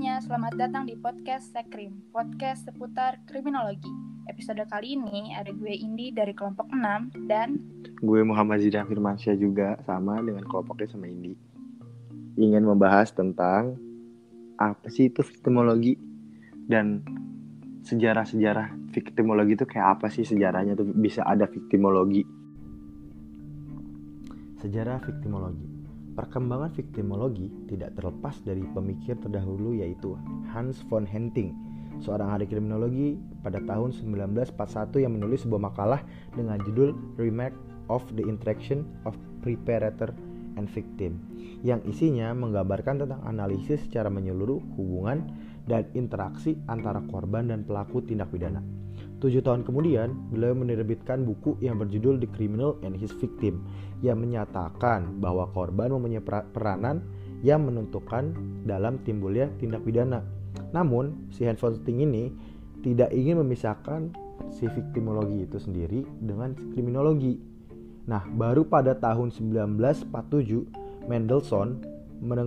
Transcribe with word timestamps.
semuanya, 0.00 0.24
selamat 0.24 0.54
datang 0.56 0.88
di 0.88 0.96
podcast 0.96 1.52
Sekrim, 1.52 1.92
podcast 2.08 2.64
seputar 2.64 3.20
kriminologi. 3.28 3.92
Episode 4.32 4.64
kali 4.64 4.96
ini 4.96 5.36
ada 5.36 5.52
gue 5.52 5.76
Indi 5.76 6.08
dari 6.08 6.32
kelompok 6.32 6.72
6 6.72 7.28
dan 7.28 7.60
gue 8.00 8.20
Muhammad 8.24 8.64
Zidan 8.64 8.88
Firmansyah 8.88 9.36
juga 9.36 9.76
sama 9.84 10.24
dengan 10.24 10.48
kelompoknya 10.48 10.96
sama 10.96 11.04
Indi. 11.04 11.36
Ingin 12.40 12.64
membahas 12.64 13.12
tentang 13.12 13.76
apa 14.56 14.88
sih 14.88 15.12
itu 15.12 15.20
victimologi 15.20 16.00
dan 16.64 17.04
sejarah-sejarah 17.84 18.72
victimologi 18.96 19.52
itu 19.52 19.68
kayak 19.68 20.00
apa 20.00 20.08
sih 20.08 20.24
sejarahnya 20.24 20.80
tuh 20.80 20.88
bisa 20.96 21.28
ada 21.28 21.44
victimologi. 21.44 22.24
Sejarah 24.64 24.96
victimologi 25.04 25.79
Perkembangan 26.20 26.76
victimologi 26.76 27.48
tidak 27.64 27.96
terlepas 27.96 28.44
dari 28.44 28.60
pemikir 28.60 29.16
terdahulu 29.24 29.80
yaitu 29.80 30.20
Hans 30.52 30.84
von 30.92 31.08
Henting, 31.08 31.56
seorang 32.04 32.36
ahli 32.36 32.44
kriminologi 32.44 33.16
pada 33.40 33.56
tahun 33.64 33.96
1941 33.96 35.00
yang 35.00 35.16
menulis 35.16 35.48
sebuah 35.48 35.72
makalah 35.72 36.04
dengan 36.36 36.60
judul 36.68 36.92
Remark 37.16 37.56
of 37.88 38.04
the 38.12 38.24
Interaction 38.28 38.84
of 39.08 39.16
Preparator 39.40 40.12
and 40.60 40.68
Victim 40.68 41.24
yang 41.64 41.80
isinya 41.88 42.36
menggambarkan 42.36 43.00
tentang 43.00 43.24
analisis 43.24 43.80
secara 43.88 44.12
menyeluruh 44.12 44.60
hubungan 44.76 45.24
dan 45.64 45.88
interaksi 45.96 46.60
antara 46.68 47.00
korban 47.08 47.48
dan 47.48 47.64
pelaku 47.64 48.04
tindak 48.04 48.28
pidana. 48.28 48.79
Tujuh 49.20 49.44
tahun 49.44 49.68
kemudian, 49.68 50.32
beliau 50.32 50.56
menerbitkan 50.56 51.28
buku 51.28 51.60
yang 51.60 51.76
berjudul 51.76 52.24
The 52.24 52.28
Criminal 52.32 52.80
and 52.80 52.96
His 52.96 53.12
Victim 53.12 53.60
yang 54.00 54.16
menyatakan 54.16 55.20
bahwa 55.20 55.44
korban 55.52 55.92
mempunyai 55.92 56.24
peranan 56.24 57.04
yang 57.44 57.68
menentukan 57.68 58.32
dalam 58.64 58.96
timbulnya 59.04 59.52
tindak 59.60 59.84
pidana. 59.84 60.24
Namun, 60.72 61.28
si 61.36 61.44
handphone 61.44 61.76
Sting 61.76 62.00
ini 62.00 62.32
tidak 62.80 63.12
ingin 63.12 63.44
memisahkan 63.44 64.08
si 64.56 64.64
victimologi 64.72 65.44
itu 65.44 65.60
sendiri 65.60 66.00
dengan 66.16 66.56
kriminologi. 66.72 67.36
Nah, 68.08 68.24
baru 68.24 68.64
pada 68.64 68.96
tahun 68.96 69.36
1947, 69.36 70.08
Mendelssohn 71.12 71.84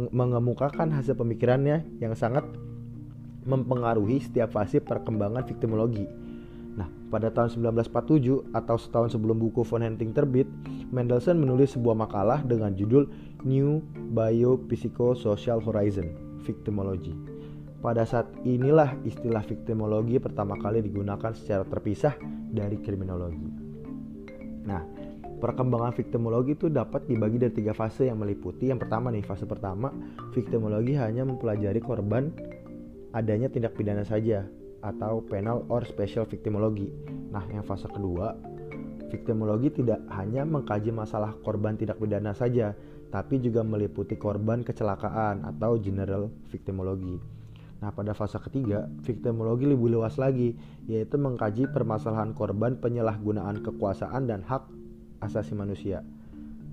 mengemukakan 0.10 0.90
hasil 0.90 1.14
pemikirannya 1.14 1.86
yang 2.02 2.18
sangat 2.18 2.50
mempengaruhi 3.46 4.26
setiap 4.26 4.58
fase 4.58 4.82
perkembangan 4.82 5.46
victimologi 5.46 6.23
pada 7.14 7.30
tahun 7.30 7.70
1947 7.70 8.58
atau 8.58 8.74
setahun 8.74 9.14
sebelum 9.14 9.38
buku 9.38 9.62
von 9.62 9.86
Henting 9.86 10.18
terbit, 10.18 10.50
Mendelssohn 10.90 11.38
menulis 11.38 11.78
sebuah 11.78 11.94
makalah 11.94 12.42
dengan 12.42 12.74
judul 12.74 13.06
New 13.46 13.86
Biopsychosocial 14.18 15.62
Horizon, 15.62 16.10
Victimology. 16.42 17.14
Pada 17.86 18.02
saat 18.10 18.26
inilah 18.42 18.98
istilah 19.06 19.46
victimologi 19.46 20.18
pertama 20.18 20.58
kali 20.58 20.82
digunakan 20.82 21.38
secara 21.38 21.62
terpisah 21.70 22.18
dari 22.50 22.82
kriminologi. 22.82 23.50
Nah, 24.66 24.82
perkembangan 25.38 25.94
victimologi 25.94 26.58
itu 26.58 26.72
dapat 26.72 27.06
dibagi 27.06 27.38
dari 27.38 27.54
tiga 27.54 27.78
fase 27.78 28.10
yang 28.10 28.18
meliputi. 28.18 28.74
Yang 28.74 28.88
pertama 28.88 29.14
nih, 29.14 29.22
fase 29.22 29.44
pertama, 29.46 29.94
victimologi 30.34 30.98
hanya 30.98 31.28
mempelajari 31.28 31.78
korban 31.84 32.34
adanya 33.14 33.52
tindak 33.52 33.78
pidana 33.78 34.02
saja 34.02 34.48
atau 34.84 35.24
penal 35.24 35.64
or 35.72 35.88
special 35.88 36.28
victimology. 36.28 36.92
Nah, 37.32 37.48
yang 37.48 37.64
fase 37.64 37.88
kedua, 37.88 38.36
victimologi 39.08 39.80
tidak 39.80 40.04
hanya 40.12 40.44
mengkaji 40.44 40.92
masalah 40.92 41.34
korban 41.42 41.80
tindak 41.80 41.98
pidana 41.98 42.36
saja, 42.36 42.76
tapi 43.08 43.40
juga 43.40 43.64
meliputi 43.64 44.20
korban 44.20 44.62
kecelakaan 44.62 45.48
atau 45.48 45.80
general 45.80 46.28
victimology. 46.52 47.18
Nah, 47.80 47.92
pada 47.96 48.12
fase 48.12 48.40
ketiga, 48.44 48.88
victimologi 49.04 49.68
lebih 49.68 49.92
luas 49.96 50.20
lagi, 50.20 50.56
yaitu 50.88 51.16
mengkaji 51.16 51.72
permasalahan 51.72 52.36
korban 52.36 52.80
penyalahgunaan 52.80 53.64
kekuasaan 53.64 54.28
dan 54.28 54.44
hak 54.44 54.68
asasi 55.24 55.56
manusia. 55.56 56.04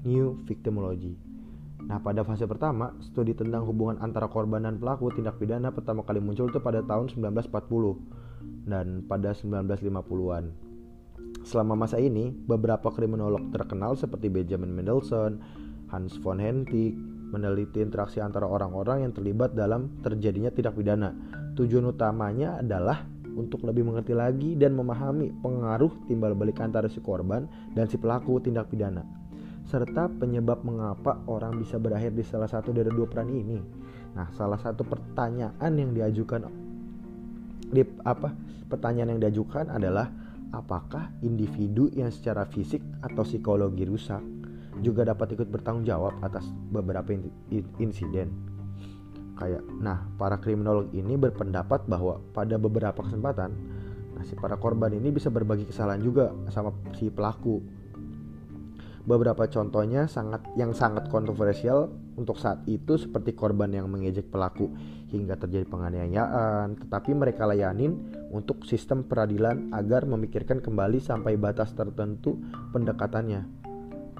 New 0.02 0.38
victimology. 0.46 1.29
Nah, 1.86 1.98
pada 2.02 2.20
fase 2.26 2.44
pertama, 2.44 2.92
studi 3.00 3.32
tentang 3.32 3.64
hubungan 3.64 3.96
antara 4.04 4.28
korban 4.28 4.66
dan 4.66 4.76
pelaku 4.76 5.14
tindak 5.14 5.40
pidana 5.40 5.72
pertama 5.72 6.04
kali 6.04 6.20
muncul 6.20 6.50
itu 6.50 6.60
pada 6.60 6.84
tahun 6.84 7.08
1940 7.08 8.68
dan 8.68 9.06
pada 9.08 9.32
1950-an. 9.32 10.44
Selama 11.40 11.74
masa 11.86 11.96
ini, 11.96 12.28
beberapa 12.28 12.92
kriminolog 12.92 13.48
terkenal 13.48 13.96
seperti 13.96 14.28
Benjamin 14.28 14.76
Mendelssohn, 14.76 15.40
Hans 15.88 16.20
von 16.20 16.38
Hentig 16.38 16.94
meneliti 17.30 17.78
interaksi 17.80 18.18
antara 18.18 18.44
orang-orang 18.44 19.06
yang 19.06 19.12
terlibat 19.14 19.54
dalam 19.54 20.02
terjadinya 20.02 20.50
tindak 20.50 20.74
pidana. 20.74 21.14
Tujuan 21.54 21.86
utamanya 21.88 22.58
adalah 22.58 23.06
untuk 23.30 23.62
lebih 23.62 23.86
mengerti 23.86 24.12
lagi 24.12 24.58
dan 24.58 24.74
memahami 24.74 25.30
pengaruh 25.38 26.10
timbal 26.10 26.34
balik 26.34 26.58
antara 26.58 26.90
si 26.90 26.98
korban 26.98 27.46
dan 27.72 27.86
si 27.86 27.94
pelaku 27.94 28.42
tindak 28.42 28.66
pidana 28.66 29.19
serta 29.70 30.10
penyebab 30.10 30.66
mengapa 30.66 31.22
orang 31.30 31.54
bisa 31.62 31.78
berakhir 31.78 32.10
di 32.10 32.26
salah 32.26 32.50
satu 32.50 32.74
dari 32.74 32.90
dua 32.90 33.06
peran 33.06 33.30
ini. 33.30 33.62
Nah, 34.18 34.26
salah 34.34 34.58
satu 34.58 34.82
pertanyaan 34.82 35.70
yang 35.78 35.94
diajukan 35.94 36.50
di 37.70 37.86
apa? 38.02 38.34
Pertanyaan 38.66 39.14
yang 39.14 39.20
diajukan 39.22 39.70
adalah 39.70 40.10
apakah 40.50 41.14
individu 41.22 41.86
yang 41.94 42.10
secara 42.10 42.50
fisik 42.50 42.82
atau 42.98 43.22
psikologi 43.22 43.86
rusak 43.86 44.18
juga 44.82 45.06
dapat 45.06 45.38
ikut 45.38 45.46
bertanggung 45.46 45.86
jawab 45.86 46.18
atas 46.26 46.42
beberapa 46.74 47.14
insiden. 47.78 48.34
Kayak 49.38 49.62
nah, 49.78 50.02
para 50.18 50.42
kriminolog 50.42 50.90
ini 50.90 51.14
berpendapat 51.14 51.86
bahwa 51.86 52.18
pada 52.34 52.58
beberapa 52.58 53.06
kesempatan 53.06 53.78
nah 54.10 54.28
si 54.28 54.36
para 54.36 54.60
korban 54.60 54.92
ini 54.92 55.08
bisa 55.08 55.32
berbagi 55.32 55.64
kesalahan 55.64 56.04
juga 56.04 56.28
sama 56.52 56.76
si 56.92 57.08
pelaku 57.08 57.79
Beberapa 59.00 59.48
contohnya 59.48 60.04
sangat 60.04 60.44
yang 60.60 60.76
sangat 60.76 61.08
kontroversial 61.08 61.88
untuk 62.20 62.36
saat 62.36 62.60
itu 62.68 63.00
seperti 63.00 63.32
korban 63.32 63.72
yang 63.72 63.88
mengejek 63.88 64.28
pelaku 64.28 64.68
hingga 65.08 65.40
terjadi 65.40 65.64
penganiayaan, 65.64 66.76
tetapi 66.84 67.16
mereka 67.16 67.48
layanin 67.48 67.96
untuk 68.28 68.68
sistem 68.68 69.08
peradilan 69.08 69.72
agar 69.72 70.04
memikirkan 70.04 70.60
kembali 70.60 71.00
sampai 71.00 71.40
batas 71.40 71.72
tertentu 71.72 72.36
pendekatannya. 72.76 73.48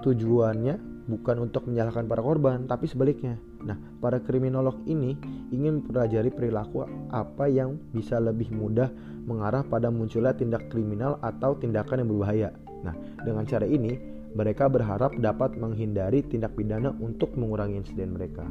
Tujuannya 0.00 1.04
bukan 1.12 1.36
untuk 1.44 1.68
menyalahkan 1.68 2.08
para 2.08 2.24
korban, 2.24 2.64
tapi 2.64 2.88
sebaliknya. 2.88 3.36
Nah, 3.60 3.76
para 4.00 4.16
kriminolog 4.24 4.80
ini 4.88 5.12
ingin 5.52 5.84
mempelajari 5.84 6.32
perilaku 6.32 6.88
apa 7.12 7.44
yang 7.52 7.76
bisa 7.92 8.16
lebih 8.16 8.48
mudah 8.48 8.88
mengarah 9.28 9.60
pada 9.60 9.92
munculnya 9.92 10.32
tindak 10.32 10.72
kriminal 10.72 11.20
atau 11.20 11.52
tindakan 11.60 12.00
yang 12.00 12.08
berbahaya. 12.08 12.50
Nah, 12.80 12.96
dengan 13.20 13.44
cara 13.44 13.68
ini 13.68 14.09
mereka 14.30 14.70
berharap 14.70 15.18
dapat 15.18 15.58
menghindari 15.58 16.22
tindak 16.22 16.54
pidana 16.54 16.94
untuk 17.02 17.34
mengurangi 17.34 17.82
insiden 17.82 18.14
mereka. 18.14 18.46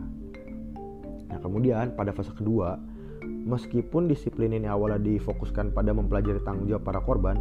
Nah, 1.30 1.40
kemudian 1.40 1.96
pada 1.96 2.12
fase 2.12 2.36
kedua, 2.36 2.76
meskipun 3.24 4.12
disiplin 4.12 4.52
ini 4.52 4.68
awalnya 4.68 5.00
difokuskan 5.00 5.72
pada 5.72 5.96
mempelajari 5.96 6.44
tanggung 6.44 6.68
jawab 6.68 6.84
para 6.84 7.00
korban, 7.00 7.38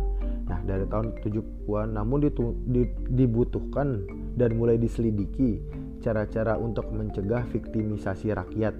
nah 0.46 0.60
dari 0.62 0.86
tahun 0.86 1.18
70-an 1.24 1.98
namun 1.98 2.22
ditu, 2.22 2.54
di, 2.68 2.86
dibutuhkan 3.10 4.06
dan 4.38 4.54
mulai 4.54 4.78
diselidiki 4.78 5.58
cara-cara 5.98 6.54
untuk 6.54 6.86
mencegah 6.94 7.42
viktimisasi 7.50 8.30
rakyat. 8.38 8.74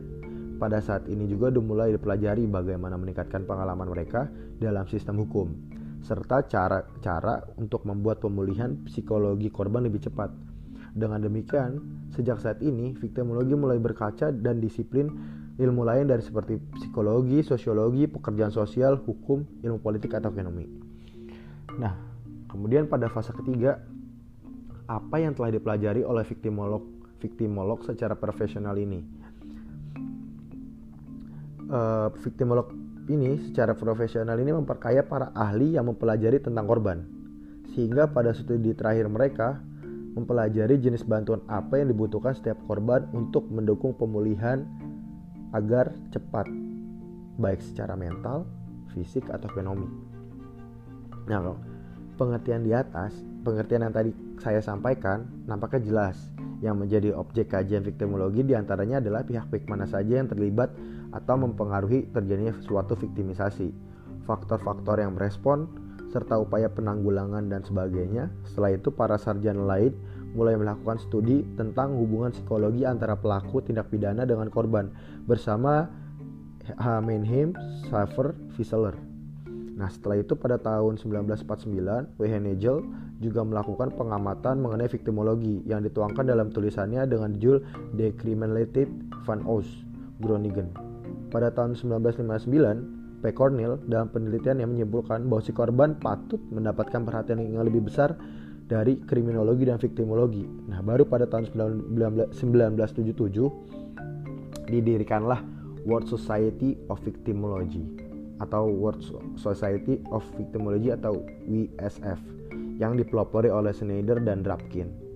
Pada 0.59 0.83
saat 0.83 1.07
ini 1.07 1.31
juga 1.31 1.55
dimulai 1.55 1.95
dipelajari 1.95 2.43
bagaimana 2.51 2.99
meningkatkan 2.99 3.47
pengalaman 3.47 3.95
mereka 3.95 4.27
dalam 4.59 4.91
sistem 4.91 5.23
hukum 5.23 5.78
serta 6.03 6.47
cara-cara 6.47 7.43
untuk 7.59 7.85
membuat 7.85 8.23
pemulihan 8.23 8.79
psikologi 8.87 9.51
korban 9.51 9.85
lebih 9.87 10.09
cepat. 10.09 10.31
Dengan 10.95 11.23
demikian, 11.23 11.79
sejak 12.15 12.41
saat 12.43 12.59
ini, 12.65 12.97
victimologi 12.97 13.55
mulai 13.55 13.79
berkaca 13.79 14.33
dan 14.33 14.59
disiplin 14.59 15.11
ilmu 15.59 15.83
lain 15.83 16.07
dari 16.07 16.23
seperti 16.23 16.59
psikologi, 16.79 17.43
sosiologi, 17.43 18.07
pekerjaan 18.07 18.55
sosial, 18.55 18.99
hukum, 19.03 19.43
ilmu 19.63 19.79
politik, 19.83 20.15
atau 20.15 20.31
ekonomi. 20.31 20.67
Nah, 21.79 21.95
kemudian 22.47 22.87
pada 22.87 23.11
fase 23.11 23.35
ketiga, 23.35 23.83
apa 24.89 25.17
yang 25.21 25.37
telah 25.37 25.53
dipelajari 25.53 26.01
oleh 26.07 26.25
victimolog 26.25 26.83
victimolog 27.19 27.83
secara 27.83 28.15
profesional 28.15 28.79
ini? 28.79 29.03
Uh, 31.69 32.09
victimolog 32.25 32.73
ini 33.09 33.41
secara 33.49 33.73
profesional 33.73 34.37
ini 34.37 34.53
memperkaya 34.53 35.03
para 35.05 35.33
ahli 35.33 35.75
yang 35.75 35.89
mempelajari 35.89 36.39
tentang 36.45 36.69
korban. 36.69 37.05
Sehingga 37.73 38.09
pada 38.13 38.37
studi 38.37 38.77
terakhir 38.77 39.09
mereka 39.09 39.61
mempelajari 40.17 40.81
jenis 40.81 41.05
bantuan 41.05 41.41
apa 41.49 41.81
yang 41.81 41.93
dibutuhkan 41.93 42.37
setiap 42.37 42.61
korban 42.69 43.09
untuk 43.17 43.49
mendukung 43.49 43.97
pemulihan 43.97 44.65
agar 45.57 45.93
cepat, 46.13 46.49
baik 47.41 47.65
secara 47.65 47.97
mental, 47.97 48.45
fisik, 48.93 49.25
atau 49.33 49.49
ekonomi. 49.49 49.89
Nah, 51.29 51.57
pengertian 52.21 52.65
di 52.65 52.73
atas, 52.75 53.15
pengertian 53.45 53.89
yang 53.89 53.95
tadi 53.95 54.13
saya 54.43 54.61
sampaikan 54.61 55.25
nampaknya 55.47 55.81
jelas 55.87 56.17
yang 56.59 56.75
menjadi 56.75 57.15
objek 57.15 57.55
kajian 57.55 57.87
viktimologi 57.87 58.43
di 58.43 58.59
antaranya 58.59 58.99
adalah 58.99 59.23
pihak-pihak 59.23 59.71
mana 59.71 59.87
saja 59.87 60.19
yang 60.19 60.27
terlibat 60.27 60.75
atau 61.13 61.35
mempengaruhi 61.41 62.13
terjadinya 62.13 62.53
suatu 62.65 62.97
viktimisasi, 62.97 63.73
faktor-faktor 64.29 65.01
yang 65.01 65.17
merespon, 65.17 65.69
serta 66.09 66.41
upaya 66.41 66.73
penanggulangan 66.73 67.49
dan 67.53 67.61
sebagainya. 67.65 68.33
Setelah 68.49 68.77
itu 68.77 68.89
para 68.93 69.21
sarjana 69.21 69.65
lain 69.65 69.93
mulai 70.37 70.57
melakukan 70.57 71.01
studi 71.01 71.45
tentang 71.57 71.97
hubungan 71.97 72.33
psikologi 72.33 72.85
antara 72.85 73.17
pelaku 73.17 73.65
tindak 73.65 73.89
pidana 73.89 74.29
dengan 74.29 74.53
korban 74.53 74.93
bersama 75.25 75.89
Hamenheim, 76.77 77.57
Schaeffer, 77.89 78.37
Wieseler. 78.57 78.97
Nah, 79.79 79.87
setelah 79.89 80.19
itu 80.19 80.35
pada 80.35 80.59
tahun 80.59 80.99
1949, 80.99 82.19
W. 82.19 82.23
Nagel 82.43 82.83
juga 83.23 83.47
melakukan 83.47 83.95
pengamatan 83.95 84.59
mengenai 84.59 84.91
viktimologi 84.91 85.63
yang 85.65 85.87
dituangkan 85.87 86.27
dalam 86.27 86.51
tulisannya 86.51 87.07
dengan 87.07 87.39
judul 87.39 87.63
Decriminalated 87.95 88.91
van 89.23 89.47
Oos, 89.47 89.71
Groningen. 90.19 90.88
Pada 91.29 91.53
tahun 91.53 91.77
1959, 91.77 92.99
P. 93.19 93.35
Cornell 93.35 93.83
dalam 93.91 94.15
penelitian 94.15 94.63
yang 94.63 94.71
menyimpulkan 94.73 95.27
bahwa 95.27 95.43
si 95.43 95.51
korban 95.51 95.99
patut 95.99 96.39
mendapatkan 96.55 97.03
perhatian 97.03 97.43
yang 97.43 97.67
lebih 97.67 97.91
besar 97.91 98.15
dari 98.69 99.01
kriminologi 99.03 99.65
dan 99.67 99.81
viktimologi. 99.81 100.45
Nah, 100.69 100.85
baru 100.85 101.09
pada 101.09 101.27
tahun 101.27 101.49
1977 101.51 102.37
didirikanlah 104.69 105.41
World 105.89 106.07
Society 106.07 106.77
of 106.93 107.01
Victimology 107.01 107.89
atau 108.39 108.71
World 108.71 109.03
Society 109.41 109.99
of 110.15 110.23
Victimology 110.37 110.93
atau 110.95 111.25
WSF 111.49 112.21
yang 112.79 112.95
dipelopori 112.95 113.51
oleh 113.51 113.75
Schneider 113.75 114.23
dan 114.23 114.47
Drapkin. 114.47 115.08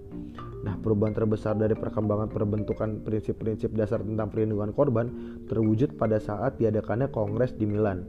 Nah, 0.63 0.79
perubahan 0.79 1.11
terbesar 1.11 1.59
dari 1.59 1.75
perkembangan 1.75 2.31
perbentukan 2.31 3.03
prinsip-prinsip 3.03 3.75
dasar 3.75 3.99
tentang 3.99 4.31
perlindungan 4.31 4.71
korban 4.71 5.07
terwujud 5.51 5.99
pada 5.99 6.23
saat 6.23 6.59
diadakannya 6.63 7.11
Kongres 7.11 7.59
di 7.59 7.67
Milan. 7.67 8.07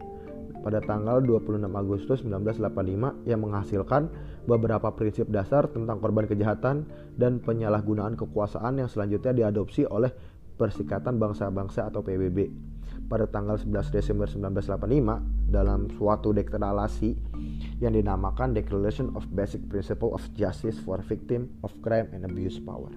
Pada 0.64 0.80
tanggal 0.80 1.20
26 1.20 1.60
Agustus 1.76 2.24
1985 2.24 3.28
yang 3.28 3.44
menghasilkan 3.44 4.08
beberapa 4.48 4.96
prinsip 4.96 5.28
dasar 5.28 5.68
tentang 5.68 6.00
korban 6.00 6.24
kejahatan 6.24 6.88
dan 7.20 7.44
penyalahgunaan 7.44 8.16
kekuasaan 8.16 8.80
yang 8.80 8.88
selanjutnya 8.88 9.34
diadopsi 9.36 9.84
oleh 9.90 10.14
Persikatan 10.54 11.20
Bangsa-Bangsa 11.20 11.90
atau 11.92 12.06
PBB 12.06 12.73
pada 13.14 13.30
tanggal 13.30 13.62
11 13.62 13.94
Desember 13.94 14.26
1985 14.26 15.54
dalam 15.54 15.86
suatu 15.94 16.34
deklarasi 16.34 17.14
yang 17.78 17.94
dinamakan 17.94 18.58
Declaration 18.58 19.14
of 19.14 19.30
Basic 19.30 19.62
Principle 19.70 20.18
of 20.18 20.26
Justice 20.34 20.82
for 20.82 20.98
Victim 21.06 21.54
of 21.62 21.70
Crime 21.86 22.10
and 22.10 22.26
Abuse 22.26 22.58
Power. 22.58 22.90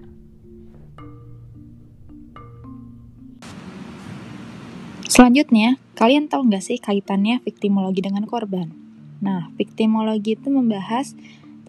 Selanjutnya, 5.05 5.77
kalian 5.93 6.25
tahu 6.25 6.49
nggak 6.49 6.65
sih 6.65 6.81
kaitannya 6.81 7.37
viktimologi 7.45 8.01
dengan 8.01 8.25
korban? 8.25 8.73
Nah, 9.21 9.53
viktimologi 9.53 10.33
itu 10.33 10.49
membahas 10.49 11.13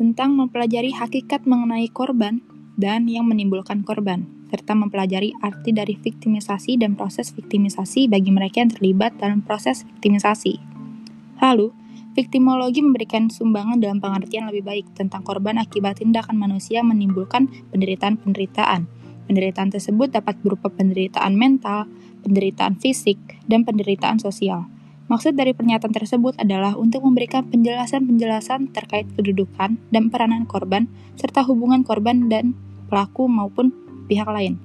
tentang 0.01 0.33
mempelajari 0.33 0.97
hakikat 0.97 1.45
mengenai 1.45 1.93
korban 1.93 2.41
dan 2.81 3.13
yang 3.13 3.29
menimbulkan 3.29 3.85
korban 3.85 4.38
serta 4.49 4.73
mempelajari 4.73 5.37
arti 5.45 5.71
dari 5.77 5.95
viktimisasi 5.97 6.81
dan 6.81 6.97
proses 6.97 7.31
viktimisasi 7.37 8.09
bagi 8.09 8.33
mereka 8.33 8.65
yang 8.65 8.73
terlibat 8.73 9.17
dalam 9.21 9.45
proses 9.45 9.85
viktimisasi. 9.85 10.59
Lalu, 11.39 11.71
viktimologi 12.19 12.83
memberikan 12.83 13.31
sumbangan 13.31 13.79
dalam 13.79 14.03
pengertian 14.03 14.51
lebih 14.51 14.67
baik 14.67 14.87
tentang 14.99 15.23
korban 15.23 15.61
akibat 15.61 16.03
tindakan 16.03 16.35
manusia 16.35 16.83
menimbulkan 16.83 17.47
penderitaan-penderitaan. 17.71 18.91
Penderitaan 19.29 19.69
tersebut 19.69 20.09
dapat 20.11 20.41
berupa 20.41 20.73
penderitaan 20.73 21.37
mental, 21.37 21.85
penderitaan 22.25 22.81
fisik, 22.81 23.21
dan 23.45 23.63
penderitaan 23.63 24.19
sosial. 24.19 24.67
Maksud 25.09 25.41
dari 25.41 25.57
pernyataan 25.57 25.93
tersebut 25.93 26.37
adalah 26.37 26.77
untuk 26.77 27.01
memberikan 27.01 27.49
penjelasan-penjelasan 27.49 28.77
terkait 28.77 29.09
kedudukan 29.17 29.81
dan 29.89 30.13
peranan 30.13 30.45
korban, 30.45 30.85
serta 31.17 31.45
hubungan 31.49 31.81
korban 31.81 32.29
dan 32.29 32.53
pelaku 32.93 33.25
maupun 33.25 33.73
pihak 34.09 34.27
lain. 34.27 34.57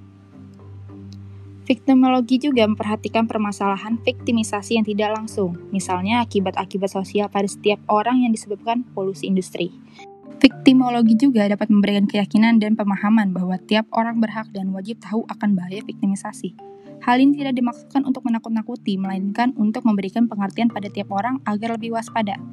Viktimologi 1.64 2.44
juga 2.44 2.68
memperhatikan 2.68 3.24
permasalahan 3.24 3.96
viktimisasi 4.04 4.76
yang 4.76 4.84
tidak 4.84 5.16
langsung, 5.16 5.56
misalnya 5.72 6.20
akibat-akibat 6.20 6.92
sosial 6.92 7.32
pada 7.32 7.48
setiap 7.48 7.80
orang 7.88 8.20
yang 8.28 8.36
disebabkan 8.36 8.84
polusi 8.92 9.32
industri. 9.32 9.72
Viktimologi 10.44 11.16
juga 11.16 11.48
dapat 11.48 11.72
memberikan 11.72 12.04
keyakinan 12.04 12.60
dan 12.60 12.76
pemahaman 12.76 13.32
bahwa 13.32 13.56
tiap 13.64 13.88
orang 13.96 14.20
berhak 14.20 14.52
dan 14.52 14.76
wajib 14.76 15.00
tahu 15.00 15.24
akan 15.32 15.56
bahaya 15.56 15.80
viktimisasi. 15.88 16.52
Hal 17.00 17.24
ini 17.24 17.40
tidak 17.40 17.56
dimaksudkan 17.56 18.04
untuk 18.04 18.28
menakut-nakuti, 18.28 19.00
melainkan 19.00 19.56
untuk 19.56 19.88
memberikan 19.88 20.28
pengertian 20.28 20.68
pada 20.68 20.92
tiap 20.92 21.16
orang 21.16 21.40
agar 21.48 21.80
lebih 21.80 21.96
waspada. 21.96 22.44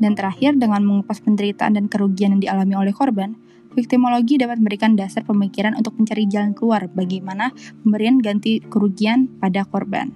Dan 0.00 0.16
terakhir, 0.16 0.56
dengan 0.56 0.80
mengupas 0.88 1.20
penderitaan 1.20 1.76
dan 1.76 1.92
kerugian 1.92 2.40
yang 2.40 2.42
dialami 2.48 2.72
oleh 2.72 2.96
korban, 2.96 3.36
Viktimologi 3.70 4.34
dapat 4.34 4.58
memberikan 4.58 4.98
dasar 4.98 5.22
pemikiran 5.22 5.78
untuk 5.78 5.94
mencari 5.94 6.26
jalan 6.26 6.58
keluar 6.58 6.90
bagaimana 6.90 7.54
pemberian 7.86 8.18
ganti 8.18 8.58
kerugian 8.58 9.30
pada 9.38 9.62
korban. 9.62 10.10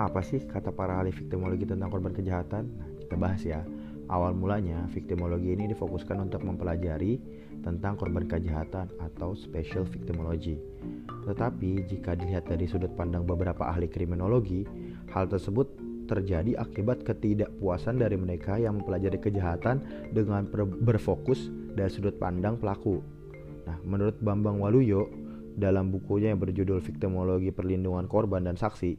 Apa 0.00 0.24
sih 0.24 0.40
kata 0.48 0.72
para 0.72 0.96
ahli 0.96 1.12
viktimologi 1.12 1.68
tentang 1.68 1.92
korban 1.92 2.16
kejahatan? 2.16 2.72
Kita 3.04 3.20
bahas 3.20 3.44
ya. 3.44 3.60
Awal 4.08 4.32
mulanya, 4.32 4.88
viktimologi 4.88 5.52
ini 5.52 5.68
difokuskan 5.76 6.24
untuk 6.24 6.40
mempelajari 6.40 7.20
tentang 7.60 8.00
korban 8.00 8.24
kejahatan 8.24 8.88
atau 8.96 9.36
special 9.36 9.84
victimology. 9.84 10.56
Tetapi 11.28 11.84
jika 11.84 12.16
dilihat 12.16 12.48
dari 12.48 12.64
sudut 12.64 12.96
pandang 12.96 13.28
beberapa 13.28 13.68
ahli 13.68 13.92
kriminologi, 13.92 14.64
hal 15.12 15.28
tersebut 15.28 15.91
terjadi 16.06 16.58
akibat 16.58 17.06
ketidakpuasan 17.06 18.00
dari 18.00 18.18
mereka 18.18 18.58
yang 18.58 18.80
mempelajari 18.80 19.18
kejahatan 19.18 19.82
dengan 20.10 20.46
berfokus 20.82 21.50
dari 21.72 21.88
sudut 21.88 22.18
pandang 22.18 22.58
pelaku. 22.58 23.00
Nah, 23.66 23.78
menurut 23.86 24.18
Bambang 24.18 24.58
Waluyo 24.58 25.08
dalam 25.54 25.92
bukunya 25.92 26.32
yang 26.32 26.40
berjudul 26.40 26.80
Victimologi 26.80 27.52
Perlindungan 27.52 28.08
Korban 28.08 28.48
dan 28.48 28.56
Saksi, 28.56 28.96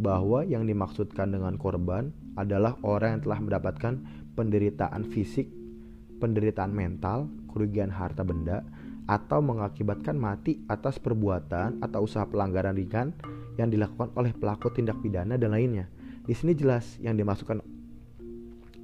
bahwa 0.00 0.42
yang 0.42 0.64
dimaksudkan 0.64 1.30
dengan 1.30 1.60
korban 1.60 2.10
adalah 2.34 2.74
orang 2.82 3.18
yang 3.18 3.22
telah 3.28 3.38
mendapatkan 3.44 3.94
penderitaan 4.34 5.04
fisik, 5.12 5.46
penderitaan 6.18 6.72
mental, 6.72 7.28
kerugian 7.52 7.92
harta 7.92 8.24
benda, 8.24 8.64
atau 9.06 9.42
mengakibatkan 9.42 10.14
mati 10.14 10.62
atas 10.70 10.96
perbuatan 11.02 11.82
atau 11.82 12.06
usaha 12.06 12.24
pelanggaran 12.24 12.78
ringan 12.78 13.12
yang 13.58 13.68
dilakukan 13.68 14.14
oleh 14.16 14.32
pelaku 14.32 14.72
tindak 14.72 14.96
pidana 15.02 15.36
dan 15.36 15.52
lainnya. 15.52 15.86
Di 16.22 16.34
sini 16.38 16.54
jelas 16.54 17.02
yang 17.02 17.18
dimasukkan 17.18 17.58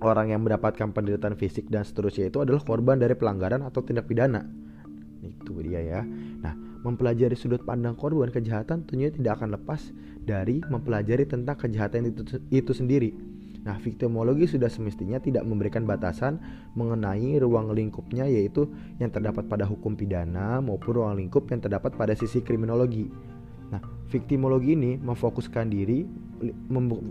orang 0.02 0.30
yang 0.30 0.42
mendapatkan 0.42 0.90
penderitaan 0.90 1.35
fisik 1.38 1.71
dan 1.71 1.83
seterusnya 1.87 2.30
itu 2.30 2.42
adalah 2.42 2.62
korban 2.62 2.99
dari 2.99 3.14
pelanggaran 3.14 3.62
atau 3.66 3.83
tindak 3.83 4.11
pidana. 4.11 4.42
Itu 5.23 5.59
dia 5.62 5.83
ya. 5.83 6.00
Nah, 6.42 6.54
mempelajari 6.87 7.35
sudut 7.35 7.62
pandang 7.66 7.99
korban 7.99 8.30
kejahatan 8.30 8.87
tentunya 8.87 9.11
tidak 9.11 9.42
akan 9.42 9.59
lepas 9.59 9.90
dari 10.23 10.62
mempelajari 10.66 11.26
tentang 11.26 11.59
kejahatan 11.59 12.11
itu, 12.11 12.23
itu 12.50 12.73
sendiri. 12.75 13.11
Nah, 13.66 13.75
viktimologi 13.83 14.47
sudah 14.47 14.71
semestinya 14.71 15.18
tidak 15.18 15.42
memberikan 15.42 15.83
batasan 15.83 16.38
mengenai 16.78 17.37
ruang 17.42 17.75
lingkupnya 17.75 18.25
yaitu 18.30 18.71
yang 19.02 19.11
terdapat 19.11 19.50
pada 19.50 19.66
hukum 19.66 19.99
pidana 19.99 20.62
maupun 20.62 21.02
ruang 21.02 21.14
lingkup 21.18 21.50
yang 21.50 21.59
terdapat 21.59 21.92
pada 21.99 22.14
sisi 22.14 22.40
kriminologi. 22.40 23.11
Nah, 23.68 23.83
viktimologi 24.09 24.73
ini 24.73 24.97
memfokuskan 24.97 25.68
diri 25.68 26.07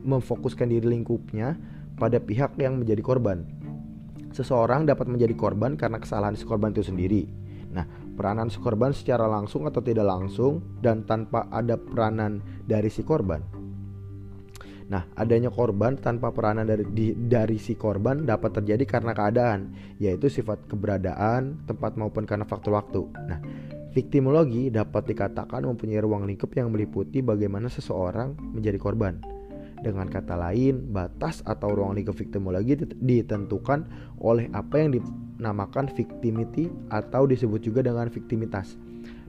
memfokuskan 0.03 0.67
diri 0.71 0.87
lingkupnya 0.87 1.57
pada 1.97 2.21
pihak 2.21 2.55
yang 2.61 2.79
menjadi 2.81 3.01
korban. 3.01 3.43
Seseorang 4.31 4.85
dapat 4.85 5.09
menjadi 5.09 5.33
korban 5.33 5.73
karena 5.79 5.97
kesalahan 5.97 6.37
si 6.37 6.45
korban 6.45 6.69
itu 6.75 6.85
sendiri. 6.85 7.25
Nah, 7.73 7.83
peranan 8.15 8.53
si 8.53 8.61
korban 8.61 8.93
secara 8.93 9.25
langsung 9.25 9.65
atau 9.65 9.81
tidak 9.81 10.05
langsung 10.05 10.61
dan 10.79 11.03
tanpa 11.03 11.49
ada 11.49 11.75
peranan 11.75 12.39
dari 12.65 12.87
si 12.87 13.01
korban. 13.01 13.41
Nah, 14.87 15.03
adanya 15.19 15.51
korban 15.51 15.99
tanpa 15.99 16.31
peranan 16.31 16.63
dari 16.63 16.87
di, 16.87 17.11
dari 17.11 17.59
si 17.59 17.75
korban 17.75 18.23
dapat 18.23 18.63
terjadi 18.63 18.87
karena 18.87 19.11
keadaan, 19.11 19.75
yaitu 19.99 20.31
sifat 20.31 20.63
keberadaan, 20.71 21.59
tempat 21.67 21.99
maupun 21.99 22.23
karena 22.23 22.47
faktor 22.47 22.79
waktu. 22.79 23.03
Nah, 23.27 23.39
Viktimologi 23.97 24.69
dapat 24.69 25.09
dikatakan 25.09 25.65
mempunyai 25.65 25.97
ruang 26.05 26.29
lingkup 26.29 26.53
yang 26.53 26.69
meliputi 26.69 27.25
bagaimana 27.25 27.65
seseorang 27.65 28.37
menjadi 28.53 28.77
korban. 28.77 29.17
Dengan 29.81 30.05
kata 30.05 30.37
lain, 30.37 30.93
batas 30.93 31.41
atau 31.41 31.73
ruang 31.73 31.97
lingkup 31.97 32.13
viktimologi 32.13 32.77
ditentukan 32.77 33.89
oleh 34.21 34.53
apa 34.53 34.85
yang 34.85 35.01
dinamakan 35.01 35.89
victimity 35.89 36.69
atau 36.93 37.25
disebut 37.25 37.57
juga 37.57 37.81
dengan 37.81 38.05
viktimitas. 38.13 38.77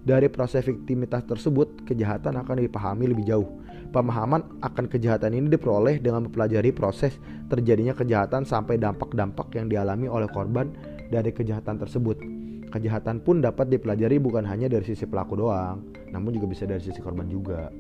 Dari 0.05 0.29
proses 0.29 0.69
viktimitas 0.69 1.25
tersebut, 1.25 1.89
kejahatan 1.89 2.37
akan 2.37 2.61
dipahami 2.61 3.09
lebih 3.09 3.25
jauh. 3.25 3.49
Pemahaman 3.89 4.61
akan 4.61 4.85
kejahatan 4.85 5.33
ini 5.33 5.49
diperoleh 5.49 5.97
dengan 5.97 6.29
mempelajari 6.29 6.77
proses 6.77 7.17
terjadinya 7.49 7.97
kejahatan 7.97 8.45
sampai 8.45 8.77
dampak-dampak 8.77 9.49
yang 9.57 9.73
dialami 9.73 10.13
oleh 10.13 10.29
korban 10.29 10.69
dari 11.09 11.33
kejahatan 11.33 11.81
tersebut. 11.81 12.38
Kejahatan 12.69 13.25
pun 13.25 13.41
dapat 13.41 13.73
dipelajari 13.73 14.21
bukan 14.21 14.45
hanya 14.45 14.69
dari 14.69 14.85
sisi 14.85 15.09
pelaku 15.09 15.41
doang, 15.41 15.89
namun 16.13 16.37
juga 16.37 16.47
bisa 16.53 16.69
dari 16.69 16.85
sisi 16.85 17.01
korban 17.01 17.25
juga. 17.25 17.73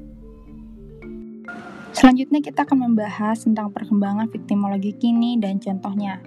Selanjutnya 1.92 2.40
kita 2.40 2.64
akan 2.64 2.88
membahas 2.88 3.42
tentang 3.44 3.68
perkembangan 3.74 4.32
viktimologi 4.32 4.96
kini 4.96 5.36
dan 5.36 5.60
contohnya. 5.60 6.20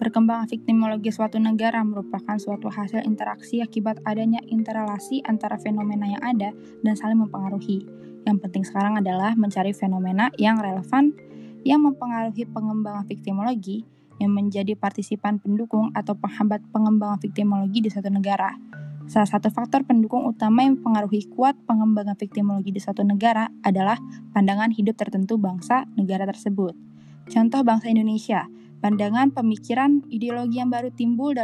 Perkembangan 0.00 0.48
viktimologi 0.48 1.12
suatu 1.12 1.36
negara 1.36 1.84
merupakan 1.84 2.40
suatu 2.40 2.72
hasil 2.72 3.04
interaksi 3.04 3.60
akibat 3.60 4.00
adanya 4.08 4.40
interrelasi 4.48 5.20
antara 5.28 5.60
fenomena 5.60 6.08
yang 6.08 6.22
ada 6.24 6.56
dan 6.80 6.94
saling 6.96 7.20
mempengaruhi. 7.20 7.84
Yang 8.24 8.36
penting 8.48 8.64
sekarang 8.64 8.96
adalah 8.96 9.36
mencari 9.36 9.76
fenomena 9.76 10.32
yang 10.40 10.56
relevan 10.56 11.12
yang 11.68 11.84
mempengaruhi 11.84 12.48
pengembangan 12.48 13.04
viktimologi 13.04 13.84
yang 14.20 14.36
menjadi 14.36 14.76
partisipan 14.76 15.40
pendukung 15.40 15.90
atau 15.96 16.12
penghambat 16.14 16.60
pengembangan 16.70 17.18
viktimologi 17.18 17.80
di 17.80 17.88
suatu 17.88 18.12
negara. 18.12 18.52
Salah 19.10 19.26
satu 19.26 19.50
faktor 19.50 19.82
pendukung 19.82 20.22
utama 20.28 20.62
yang 20.62 20.78
mempengaruhi 20.78 21.26
kuat 21.34 21.58
pengembangan 21.66 22.14
viktimologi 22.14 22.70
di 22.70 22.78
suatu 22.78 23.02
negara 23.02 23.50
adalah 23.64 23.98
pandangan 24.36 24.70
hidup 24.70 24.94
tertentu 24.94 25.34
bangsa 25.40 25.88
negara 25.98 26.28
tersebut. 26.28 26.78
Contoh 27.26 27.66
bangsa 27.66 27.90
Indonesia, 27.90 28.46
pandangan, 28.78 29.34
pemikiran, 29.34 30.06
ideologi 30.12 30.62
yang 30.62 30.70
baru 30.70 30.94
timbul 30.94 31.34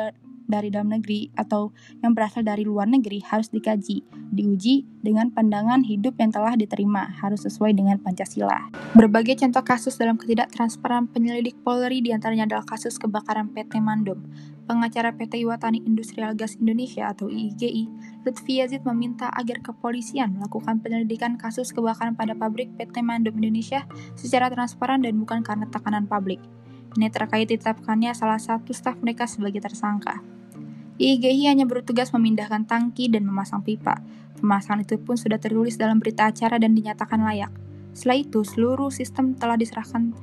dari 0.46 0.72
dalam 0.72 0.90
negeri 0.90 1.30
atau 1.34 1.74
yang 2.00 2.14
berasal 2.14 2.42
dari 2.46 2.62
luar 2.62 2.86
negeri 2.88 3.22
harus 3.22 3.50
dikaji, 3.50 4.02
diuji 4.32 4.86
dengan 5.02 5.30
pandangan 5.30 5.86
hidup 5.86 6.18
yang 6.18 6.34
telah 6.34 6.58
diterima, 6.58 7.10
harus 7.22 7.46
sesuai 7.46 7.74
dengan 7.74 7.98
Pancasila. 8.02 8.70
Berbagai 8.98 9.38
contoh 9.38 9.62
kasus 9.62 9.94
dalam 9.98 10.18
ketidaktransparan 10.18 11.10
penyelidik 11.10 11.54
Polri 11.62 12.02
di 12.02 12.10
antaranya 12.10 12.48
adalah 12.48 12.66
kasus 12.66 12.98
kebakaran 12.98 13.52
PT 13.54 13.78
Mandom. 13.78 14.22
Pengacara 14.66 15.14
PT 15.14 15.46
Iwatani 15.46 15.86
Industrial 15.86 16.34
Gas 16.34 16.58
Indonesia 16.58 17.14
atau 17.14 17.30
IIGI, 17.30 17.86
Lutfi 18.26 18.58
Yazid 18.58 18.82
meminta 18.82 19.30
agar 19.30 19.62
kepolisian 19.62 20.34
melakukan 20.34 20.82
penyelidikan 20.82 21.38
kasus 21.38 21.70
kebakaran 21.70 22.18
pada 22.18 22.34
pabrik 22.34 22.74
PT 22.74 22.98
Mandom 22.98 23.38
Indonesia 23.38 23.86
secara 24.18 24.50
transparan 24.50 25.06
dan 25.06 25.22
bukan 25.22 25.46
karena 25.46 25.70
tekanan 25.70 26.10
publik. 26.10 26.42
Ini 26.98 27.12
terkait 27.12 27.46
ditetapkannya 27.46 28.10
salah 28.16 28.40
satu 28.40 28.72
staf 28.72 28.98
mereka 28.98 29.28
sebagai 29.28 29.60
tersangka. 29.60 30.35
IGI 30.96 31.52
hanya 31.52 31.68
bertugas 31.68 32.08
memindahkan 32.16 32.64
tangki 32.64 33.12
dan 33.12 33.28
memasang 33.28 33.60
pipa. 33.60 34.00
Pemasangan 34.40 34.84
itu 34.84 34.96
pun 34.96 35.20
sudah 35.20 35.36
tertulis 35.36 35.76
dalam 35.76 36.00
berita 36.00 36.28
acara 36.28 36.56
dan 36.56 36.72
dinyatakan 36.72 37.20
layak. 37.20 37.52
Setelah 37.92 38.16
itu, 38.20 38.40
seluruh 38.44 38.88
sistem 38.88 39.36
telah 39.36 39.60
diserahkan 39.60 40.16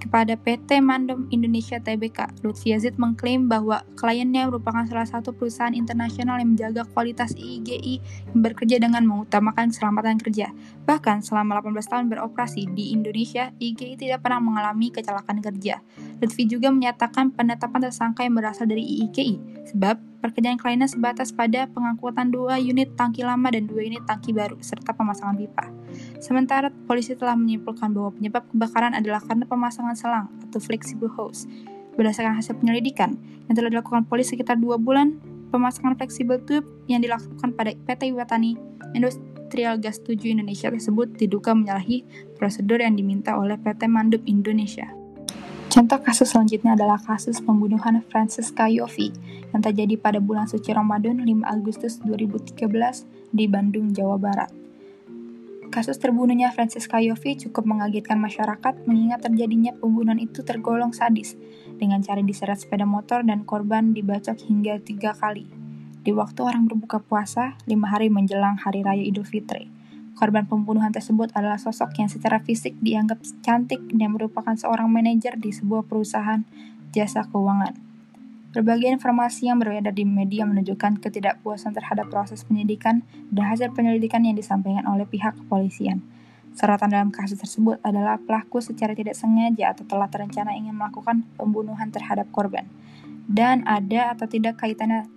kepada 0.00 0.34
PT 0.34 0.80
Mandem 0.80 1.28
Indonesia 1.28 1.76
Tbk, 1.76 2.42
Lutfi 2.42 2.72
Yazid 2.72 2.96
mengklaim 2.96 3.46
bahwa 3.46 3.84
kliennya 4.00 4.48
merupakan 4.48 4.82
salah 4.88 5.04
satu 5.04 5.36
perusahaan 5.36 5.76
internasional 5.76 6.40
yang 6.40 6.56
menjaga 6.56 6.88
kualitas 6.96 7.36
IGI 7.36 8.00
yang 8.32 8.40
bekerja 8.40 8.80
dengan 8.80 9.04
mengutamakan 9.04 9.70
keselamatan 9.70 10.16
kerja. 10.18 10.50
Bahkan 10.88 11.22
selama 11.22 11.60
18 11.62 11.86
tahun 11.86 12.04
beroperasi 12.10 12.72
di 12.72 12.96
Indonesia, 12.96 13.52
IGI 13.60 14.00
tidak 14.00 14.24
pernah 14.24 14.40
mengalami 14.40 14.88
kecelakaan 14.90 15.44
kerja. 15.44 15.84
Lutfi 16.18 16.48
juga 16.48 16.72
menyatakan 16.72 17.36
penetapan 17.36 17.86
tersangka 17.86 18.24
yang 18.24 18.34
berasal 18.34 18.66
dari 18.66 18.82
IGI, 19.06 19.62
sebab 19.70 20.09
pekerjaan 20.20 20.60
kliennya 20.60 20.86
sebatas 20.86 21.32
pada 21.32 21.66
pengangkutan 21.72 22.28
dua 22.28 22.60
unit 22.60 22.92
tangki 22.94 23.24
lama 23.24 23.48
dan 23.48 23.66
dua 23.66 23.82
unit 23.82 24.04
tangki 24.04 24.36
baru, 24.36 24.60
serta 24.60 24.92
pemasangan 24.92 25.34
pipa. 25.34 25.72
Sementara 26.20 26.68
polisi 26.86 27.16
telah 27.16 27.34
menyimpulkan 27.34 27.90
bahwa 27.90 28.12
penyebab 28.14 28.44
kebakaran 28.52 28.92
adalah 28.92 29.24
karena 29.24 29.48
pemasangan 29.48 29.96
selang 29.96 30.28
atau 30.46 30.60
flexible 30.60 31.10
hose. 31.16 31.48
Berdasarkan 31.96 32.38
hasil 32.38 32.60
penyelidikan 32.60 33.16
yang 33.50 33.54
telah 33.56 33.72
dilakukan 33.72 34.06
polisi 34.06 34.36
sekitar 34.36 34.60
dua 34.60 34.76
bulan, 34.78 35.18
pemasangan 35.50 35.98
flexible 35.98 36.38
tube 36.44 36.68
yang 36.86 37.02
dilakukan 37.02 37.50
pada 37.56 37.74
PT 37.74 38.14
Iwatani 38.14 38.54
Industrial 38.94 39.74
Gas 39.80 39.98
7 40.06 40.20
Indonesia 40.30 40.70
tersebut 40.70 41.18
diduga 41.18 41.56
menyalahi 41.56 42.06
prosedur 42.38 42.78
yang 42.78 42.94
diminta 42.94 43.34
oleh 43.34 43.58
PT 43.58 43.90
Mandub 43.90 44.22
Indonesia. 44.24 44.99
Contoh 45.70 46.02
kasus 46.02 46.34
selanjutnya 46.34 46.74
adalah 46.74 46.98
kasus 46.98 47.38
pembunuhan 47.38 48.02
Francis 48.10 48.50
Kayofi 48.50 49.14
yang 49.54 49.62
terjadi 49.62 49.94
pada 50.02 50.18
bulan 50.18 50.50
suci 50.50 50.74
Ramadan 50.74 51.22
5 51.22 51.46
Agustus 51.46 52.02
2013 52.02 52.58
di 53.30 53.46
Bandung, 53.46 53.94
Jawa 53.94 54.18
Barat. 54.18 54.50
Kasus 55.70 56.02
terbunuhnya 56.02 56.50
Francis 56.50 56.90
Yofi 56.90 57.38
cukup 57.38 57.62
mengagetkan 57.62 58.18
masyarakat 58.18 58.82
mengingat 58.90 59.22
terjadinya 59.22 59.70
pembunuhan 59.78 60.18
itu 60.18 60.42
tergolong 60.42 60.90
sadis 60.90 61.38
dengan 61.78 62.02
cara 62.02 62.18
diseret 62.18 62.58
sepeda 62.58 62.82
motor 62.82 63.22
dan 63.22 63.46
korban 63.46 63.94
dibacok 63.94 64.42
hingga 64.50 64.82
tiga 64.82 65.14
kali. 65.14 65.46
Di 66.02 66.10
waktu 66.10 66.42
orang 66.42 66.66
berbuka 66.66 66.98
puasa, 66.98 67.54
lima 67.70 67.86
hari 67.86 68.10
menjelang 68.10 68.58
Hari 68.58 68.82
Raya 68.82 69.06
Idul 69.06 69.22
Fitri. 69.22 69.79
Korban 70.20 70.44
pembunuhan 70.44 70.92
tersebut 70.92 71.32
adalah 71.32 71.56
sosok 71.56 71.96
yang 71.96 72.12
secara 72.12 72.44
fisik 72.44 72.76
dianggap 72.84 73.24
cantik 73.40 73.80
dan 73.88 74.12
merupakan 74.12 74.52
seorang 74.52 74.92
manajer 74.92 75.40
di 75.40 75.48
sebuah 75.48 75.88
perusahaan 75.88 76.44
jasa 76.92 77.24
keuangan. 77.24 77.72
Berbagai 78.52 79.00
informasi 79.00 79.48
yang 79.48 79.56
beredar 79.64 79.96
di 79.96 80.04
media 80.04 80.44
menunjukkan 80.44 81.00
ketidakpuasan 81.00 81.72
terhadap 81.72 82.12
proses 82.12 82.44
penyidikan 82.44 83.00
dan 83.32 83.48
hasil 83.48 83.72
penyelidikan 83.72 84.20
yang 84.20 84.36
disampaikan 84.36 84.84
oleh 84.84 85.08
pihak 85.08 85.40
kepolisian. 85.40 86.04
Sorotan 86.52 86.92
dalam 86.92 87.08
kasus 87.08 87.40
tersebut 87.40 87.80
adalah 87.80 88.20
pelaku 88.20 88.60
secara 88.60 88.92
tidak 88.92 89.16
sengaja 89.16 89.72
atau 89.72 89.88
telah 89.88 90.12
terencana 90.12 90.52
ingin 90.52 90.76
melakukan 90.76 91.24
pembunuhan 91.40 91.88
terhadap 91.88 92.28
korban. 92.28 92.68
Dan 93.24 93.64
ada 93.64 94.12
atau 94.12 94.28
tidak 94.28 94.60
kaitannya 94.60 95.08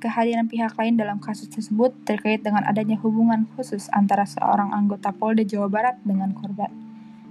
kehadiran 0.00 0.48
pihak 0.48 0.74
lain 0.80 0.96
dalam 0.96 1.20
kasus 1.20 1.52
tersebut 1.52 1.92
terkait 2.08 2.40
dengan 2.40 2.64
adanya 2.64 2.96
hubungan 3.04 3.44
khusus 3.54 3.92
antara 3.92 4.24
seorang 4.24 4.72
anggota 4.72 5.12
Polda 5.12 5.44
Jawa 5.44 5.68
Barat 5.68 6.00
dengan 6.02 6.32
korban. 6.32 6.72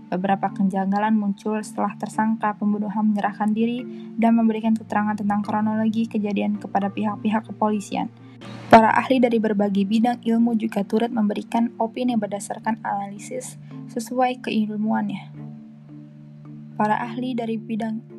Beberapa 0.09 0.49
kejanggalan 0.53 1.17
muncul 1.17 1.61
setelah 1.61 1.93
tersangka 1.97 2.57
pembunuhan 2.57 3.13
menyerahkan 3.13 3.53
diri 3.53 3.85
dan 4.17 4.37
memberikan 4.37 4.73
keterangan 4.77 5.17
tentang 5.17 5.41
kronologi 5.45 6.09
kejadian 6.09 6.57
kepada 6.57 6.89
pihak-pihak 6.89 7.45
kepolisian. 7.49 8.09
Para 8.69 8.93
ahli 8.93 9.17
dari 9.17 9.41
berbagai 9.41 9.85
bidang 9.85 10.21
ilmu 10.21 10.57
juga 10.57 10.85
turut 10.85 11.09
memberikan 11.09 11.73
opini 11.81 12.17
berdasarkan 12.17 12.81
analisis 12.85 13.57
sesuai 13.89 14.45
keilmuannya. 14.45 15.33
Para 16.77 17.01
ahli 17.01 17.33
dari 17.33 17.57
bidang 17.57 18.18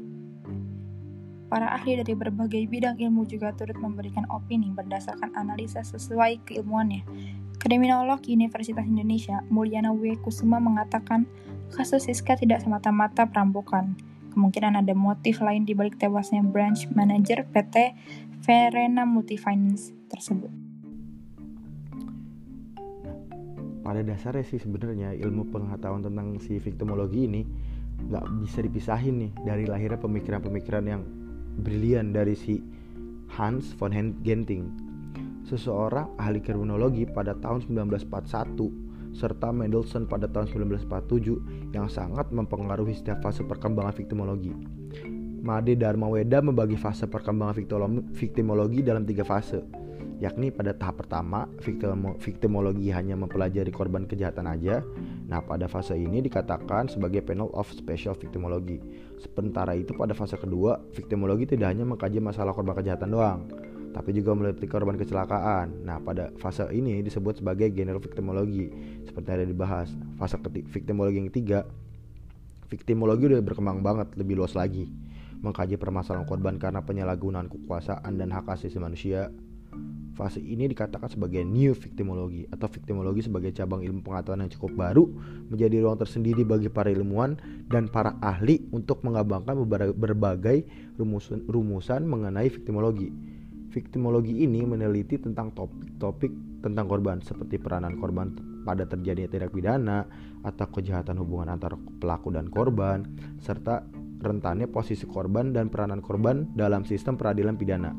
Para 1.50 1.66
ahli 1.74 1.98
dari 1.98 2.14
berbagai 2.14 2.70
bidang 2.70 2.94
ilmu 2.94 3.26
juga 3.26 3.50
turut 3.58 3.74
memberikan 3.82 4.22
opini 4.30 4.70
berdasarkan 4.70 5.34
analisa 5.34 5.82
sesuai 5.82 6.46
keilmuannya. 6.46 7.02
Kriminolog 7.58 8.22
Universitas 8.30 8.86
Indonesia, 8.86 9.42
Mulyana 9.50 9.90
W. 9.90 10.14
Kusuma 10.22 10.62
mengatakan 10.62 11.26
kasus 11.74 12.06
Siska 12.06 12.38
tidak 12.38 12.62
semata-mata 12.62 13.26
perampokan. 13.26 13.98
Kemungkinan 14.30 14.78
ada 14.78 14.94
motif 14.94 15.42
lain 15.42 15.66
di 15.66 15.74
balik 15.74 15.98
tewasnya 15.98 16.38
branch 16.46 16.86
manager 16.94 17.42
PT 17.50 17.98
Verena 18.46 19.02
Multifinance 19.02 19.90
tersebut. 20.06 20.54
Pada 23.82 24.06
dasarnya 24.06 24.46
sih 24.46 24.62
sebenarnya 24.62 25.18
ilmu 25.18 25.50
pengetahuan 25.50 26.06
tentang 26.06 26.38
si 26.38 26.62
victimologi 26.62 27.26
ini 27.26 27.42
nggak 28.06 28.24
bisa 28.38 28.62
dipisahin 28.62 29.18
nih 29.18 29.32
dari 29.42 29.64
lahirnya 29.66 29.98
pemikiran-pemikiran 29.98 30.84
yang 30.86 31.02
brilian 31.60 32.16
dari 32.16 32.34
si 32.34 32.58
Hans 33.36 33.76
von 33.76 33.94
Genting, 34.24 34.64
seseorang 35.46 36.16
ahli 36.18 36.42
kriminologi 36.42 37.06
pada 37.06 37.36
tahun 37.38 37.68
1941 37.68 38.90
serta 39.10 39.50
Mendelssohn 39.50 40.06
pada 40.06 40.30
tahun 40.30 40.50
1947 40.86 41.74
yang 41.74 41.90
sangat 41.90 42.30
mempengaruhi 42.30 42.94
setiap 42.94 43.22
fase 43.26 43.42
perkembangan 43.42 43.94
viktimologi. 43.94 44.54
Made 45.40 45.72
Dharma 45.80 46.06
Weda 46.06 46.44
membagi 46.44 46.76
fase 46.76 47.08
perkembangan 47.08 47.56
viktimologi 48.12 48.84
dalam 48.84 49.08
tiga 49.08 49.24
fase, 49.24 49.64
yakni 50.20 50.52
pada 50.52 50.76
tahap 50.76 51.00
pertama, 51.02 51.48
viktimologi 52.20 52.92
hanya 52.92 53.16
mempelajari 53.16 53.72
korban 53.72 54.04
kejahatan 54.04 54.44
aja. 54.52 54.84
Nah, 55.26 55.40
pada 55.40 55.64
fase 55.64 55.96
ini 55.96 56.20
dikatakan 56.20 56.92
sebagai 56.92 57.24
panel 57.24 57.48
of 57.56 57.64
special 57.72 58.12
victimology. 58.12 58.84
Sementara 59.16 59.72
itu 59.72 59.96
pada 59.96 60.12
fase 60.12 60.36
kedua, 60.36 60.76
viktimologi 60.92 61.56
tidak 61.56 61.72
hanya 61.72 61.88
mengkaji 61.88 62.20
masalah 62.20 62.52
korban 62.52 62.76
kejahatan 62.76 63.08
doang, 63.08 63.48
tapi 63.96 64.12
juga 64.12 64.36
meliput 64.36 64.68
korban 64.68 65.00
kecelakaan. 65.00 65.88
Nah, 65.88 65.96
pada 66.04 66.28
fase 66.36 66.68
ini 66.68 67.00
disebut 67.00 67.40
sebagai 67.40 67.72
general 67.72 68.04
victimology, 68.04 68.68
seperti 69.08 69.48
yang 69.48 69.50
dibahas. 69.56 69.88
Fase 70.20 70.36
victimologi 70.68 71.16
yang 71.16 71.32
ketiga, 71.32 71.64
victimologi 72.68 73.24
udah 73.24 73.40
berkembang 73.40 73.80
banget, 73.80 74.12
lebih 74.20 74.36
luas 74.36 74.52
lagi, 74.52 74.84
mengkaji 75.40 75.80
permasalahan 75.80 76.28
korban 76.28 76.60
karena 76.60 76.84
penyalahgunaan 76.84 77.48
kekuasaan 77.48 78.20
dan 78.20 78.28
hak 78.36 78.52
asasi 78.52 78.76
manusia. 78.76 79.32
Fase 80.20 80.42
ini 80.42 80.68
dikatakan 80.68 81.08
sebagai 81.08 81.40
new 81.46 81.72
victimology 81.72 82.44
atau 82.52 82.68
victimologi 82.68 83.24
sebagai 83.24 83.56
cabang 83.56 83.80
ilmu 83.80 84.04
pengetahuan 84.04 84.44
yang 84.44 84.52
cukup 84.52 84.76
baru 84.76 85.08
menjadi 85.48 85.80
ruang 85.80 85.96
tersendiri 85.96 86.44
bagi 86.44 86.68
para 86.68 86.92
ilmuwan 86.92 87.40
dan 87.72 87.88
para 87.88 88.18
ahli 88.20 88.68
untuk 88.74 89.00
mengembangkan 89.00 89.56
berbagai 89.96 90.68
rumusan, 91.00 91.46
rumusan 91.48 92.04
mengenai 92.04 92.52
victimologi. 92.52 93.08
Victimologi 93.70 94.42
ini 94.44 94.66
meneliti 94.66 95.16
tentang 95.16 95.54
topik-topik 95.54 96.60
tentang 96.60 96.84
korban 96.90 97.22
seperti 97.24 97.56
peranan 97.56 97.96
korban 97.96 98.34
pada 98.66 98.84
terjadinya 98.84 99.30
tindak 99.30 99.54
pidana 99.56 100.04
atau 100.44 100.66
kejahatan 100.68 101.16
hubungan 101.16 101.56
antara 101.56 101.78
pelaku 102.02 102.28
dan 102.34 102.52
korban 102.52 103.08
serta 103.40 103.86
rentannya 104.20 104.68
posisi 104.68 105.08
korban 105.08 105.56
dan 105.56 105.72
peranan 105.72 106.04
korban 106.04 106.52
dalam 106.52 106.84
sistem 106.84 107.16
peradilan 107.16 107.56
pidana. 107.56 107.96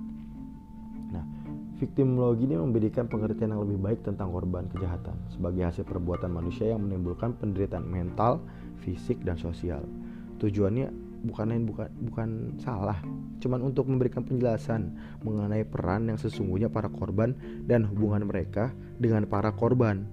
Victimologi 1.82 2.46
ini 2.46 2.62
memberikan 2.62 3.10
pengertian 3.10 3.58
yang 3.58 3.66
lebih 3.66 3.82
baik 3.82 4.06
tentang 4.06 4.30
korban 4.30 4.70
kejahatan 4.70 5.18
sebagai 5.34 5.66
hasil 5.66 5.82
perbuatan 5.82 6.30
manusia 6.30 6.70
yang 6.70 6.86
menimbulkan 6.86 7.34
penderitaan 7.42 7.90
mental, 7.90 8.38
fisik, 8.86 9.18
dan 9.26 9.34
sosial. 9.34 9.82
Tujuannya 10.38 10.94
bukan 11.26 11.46
lain 11.50 11.66
bukan 11.66 11.90
bukan 12.06 12.30
salah, 12.62 13.02
cuman 13.42 13.66
untuk 13.66 13.90
memberikan 13.90 14.22
penjelasan 14.22 14.94
mengenai 15.26 15.66
peran 15.66 16.06
yang 16.06 16.22
sesungguhnya 16.22 16.70
para 16.70 16.86
korban 16.86 17.34
dan 17.66 17.90
hubungan 17.90 18.30
mereka 18.30 18.70
dengan 19.02 19.26
para 19.26 19.50
korban 19.50 20.06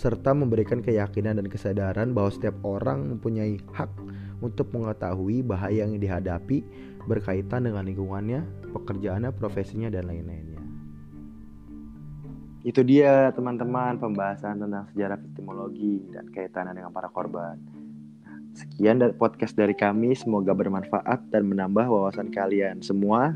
serta 0.00 0.32
memberikan 0.32 0.80
keyakinan 0.80 1.36
dan 1.36 1.52
kesadaran 1.52 2.16
bahwa 2.16 2.32
setiap 2.32 2.56
orang 2.64 3.12
mempunyai 3.12 3.60
hak 3.76 3.92
untuk 4.40 4.72
mengetahui 4.72 5.44
bahaya 5.44 5.84
yang 5.84 6.00
dihadapi 6.00 6.64
berkaitan 7.04 7.68
dengan 7.68 7.84
lingkungannya, 7.84 8.72
pekerjaannya, 8.72 9.36
profesinya, 9.36 9.92
dan 9.92 10.08
lain-lainnya. 10.08 10.59
Itu 12.60 12.84
dia 12.84 13.32
teman-teman 13.32 13.96
pembahasan 13.96 14.60
tentang 14.60 14.84
sejarah 14.92 15.16
victimologi 15.16 16.04
dan 16.12 16.28
kaitannya 16.28 16.76
dengan 16.76 16.92
para 16.92 17.08
korban. 17.08 17.56
Sekian 18.52 19.00
dari 19.00 19.14
podcast 19.14 19.56
dari 19.56 19.72
kami, 19.72 20.12
semoga 20.12 20.52
bermanfaat 20.52 21.30
dan 21.32 21.48
menambah 21.48 21.86
wawasan 21.86 22.28
kalian 22.34 22.82
semua 22.82 23.32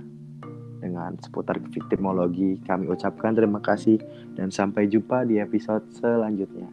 dengan 0.85 1.17
seputar 1.23 1.57
victimologi. 1.73 2.61
Kami 2.61 2.91
ucapkan 2.93 3.33
terima 3.33 3.63
kasih 3.65 3.97
dan 4.37 4.53
sampai 4.53 4.91
jumpa 4.91 5.25
di 5.25 5.41
episode 5.41 5.89
selanjutnya. 5.97 6.69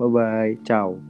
Bye 0.00 0.08
bye, 0.08 0.52
ciao. 0.64 1.07